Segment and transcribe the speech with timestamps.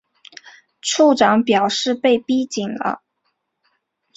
[0.81, 3.03] 处长表示被逼紧了